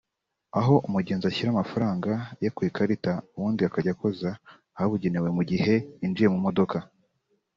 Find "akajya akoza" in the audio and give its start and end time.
3.63-4.29